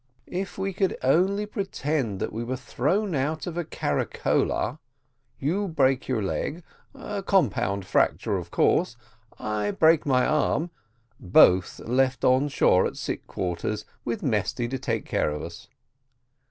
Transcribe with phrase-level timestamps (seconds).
[0.25, 4.79] "If we could only pretend that we were thrown out of a caricola,
[5.37, 6.63] you break your leg,
[6.95, 8.97] a compound fracture of course
[9.37, 10.71] I break my arm
[11.19, 15.67] both left on shore at sick quarters, with Mesty to take care of us."